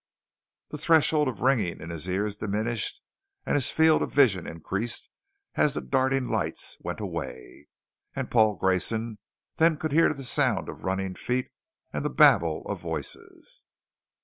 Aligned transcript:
The 0.71 0.79
threshold 0.79 1.27
of 1.27 1.41
ringing 1.41 1.79
in 1.79 1.91
his 1.91 2.07
ears 2.09 2.35
diminished 2.35 2.99
and 3.45 3.53
his 3.53 3.69
field 3.69 4.01
of 4.01 4.11
vision 4.11 4.47
increased 4.47 5.11
as 5.53 5.75
the 5.75 5.81
darting 5.81 6.27
lights 6.27 6.75
went 6.79 6.99
away, 6.99 7.67
and 8.15 8.31
Paul 8.31 8.55
Grayson 8.55 9.19
then 9.57 9.77
could 9.77 9.91
hear 9.91 10.11
the 10.11 10.23
sound 10.23 10.69
of 10.69 10.83
running 10.85 11.13
feet 11.13 11.51
and 11.93 12.03
the 12.03 12.09
babble 12.09 12.63
of 12.67 12.81
voices. 12.81 13.65